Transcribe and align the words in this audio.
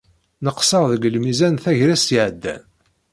Neqseɣ 0.45 0.83
deg 0.91 1.03
lmizan 1.15 1.55
tagrest 1.63 2.09
iɛeddan. 2.15 2.63